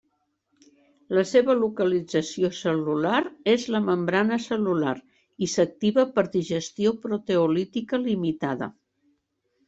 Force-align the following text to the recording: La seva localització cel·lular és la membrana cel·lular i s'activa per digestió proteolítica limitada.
La 1.15 1.23
seva 1.31 1.55
localització 1.57 2.49
cel·lular 2.59 3.19
és 3.53 3.65
la 3.75 3.81
membrana 3.89 4.39
cel·lular 4.45 4.93
i 5.47 5.49
s'activa 5.57 6.05
per 6.15 6.23
digestió 6.37 6.95
proteolítica 7.05 8.01
limitada. 8.07 8.71